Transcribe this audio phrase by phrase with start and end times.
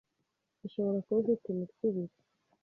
[0.65, 2.15] ishobora kuba ifite imitwe ibiri